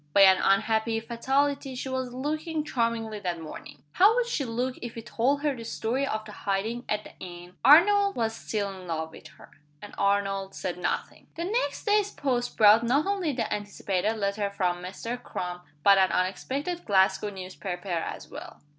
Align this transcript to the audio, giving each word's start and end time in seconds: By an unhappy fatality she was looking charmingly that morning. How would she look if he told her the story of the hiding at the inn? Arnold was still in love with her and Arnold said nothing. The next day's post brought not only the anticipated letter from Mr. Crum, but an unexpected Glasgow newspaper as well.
By 0.13 0.21
an 0.21 0.39
unhappy 0.41 0.99
fatality 0.99 1.75
she 1.75 1.87
was 1.87 2.11
looking 2.11 2.63
charmingly 2.63 3.19
that 3.19 3.39
morning. 3.39 3.83
How 3.91 4.15
would 4.15 4.25
she 4.25 4.45
look 4.45 4.77
if 4.81 4.95
he 4.95 5.03
told 5.03 5.43
her 5.43 5.55
the 5.55 5.63
story 5.63 6.07
of 6.07 6.25
the 6.25 6.31
hiding 6.31 6.85
at 6.89 7.03
the 7.03 7.13
inn? 7.19 7.55
Arnold 7.63 8.15
was 8.15 8.33
still 8.33 8.71
in 8.71 8.87
love 8.87 9.11
with 9.11 9.27
her 9.37 9.51
and 9.79 9.93
Arnold 9.99 10.55
said 10.55 10.79
nothing. 10.79 11.27
The 11.35 11.45
next 11.45 11.85
day's 11.85 12.09
post 12.09 12.57
brought 12.57 12.81
not 12.83 13.05
only 13.05 13.31
the 13.31 13.53
anticipated 13.53 14.17
letter 14.17 14.49
from 14.49 14.81
Mr. 14.81 15.21
Crum, 15.21 15.61
but 15.83 15.99
an 15.99 16.11
unexpected 16.11 16.83
Glasgow 16.83 17.29
newspaper 17.29 17.87
as 17.89 18.27
well. 18.27 18.63